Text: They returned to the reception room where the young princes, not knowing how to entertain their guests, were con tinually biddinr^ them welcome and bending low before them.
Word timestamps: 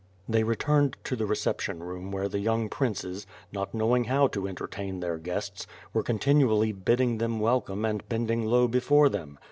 They 0.27 0.41
returned 0.43 0.97
to 1.03 1.15
the 1.15 1.27
reception 1.27 1.83
room 1.83 2.11
where 2.11 2.27
the 2.27 2.39
young 2.39 2.69
princes, 2.69 3.27
not 3.51 3.71
knowing 3.75 4.05
how 4.05 4.25
to 4.29 4.47
entertain 4.47 4.99
their 4.99 5.19
guests, 5.19 5.67
were 5.93 6.01
con 6.01 6.17
tinually 6.17 6.73
biddinr^ 6.75 7.19
them 7.19 7.39
welcome 7.39 7.85
and 7.85 8.09
bending 8.09 8.43
low 8.43 8.67
before 8.67 9.09
them. 9.09 9.37